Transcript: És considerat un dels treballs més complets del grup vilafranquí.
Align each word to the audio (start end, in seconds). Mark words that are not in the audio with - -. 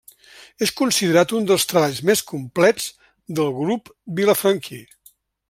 És 0.67 0.71
considerat 0.79 1.33
un 1.39 1.45
dels 1.51 1.65
treballs 1.73 1.99
més 2.11 2.23
complets 2.33 2.89
del 3.41 3.53
grup 3.61 3.93
vilafranquí. 4.23 4.83